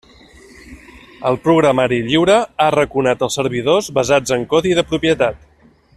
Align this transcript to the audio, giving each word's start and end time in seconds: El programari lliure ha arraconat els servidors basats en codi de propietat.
El 1.31 1.37
programari 1.43 1.99
lliure 2.09 2.39
ha 2.39 2.69
arraconat 2.71 3.21
els 3.27 3.39
servidors 3.41 3.91
basats 3.99 4.37
en 4.39 4.49
codi 4.55 4.75
de 4.81 4.87
propietat. 4.95 5.47